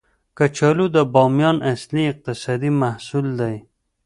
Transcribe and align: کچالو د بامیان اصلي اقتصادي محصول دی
کچالو 0.37 0.85
د 0.95 0.97
بامیان 1.13 1.57
اصلي 1.73 2.03
اقتصادي 2.11 2.71
محصول 2.81 3.25
دی 3.39 3.55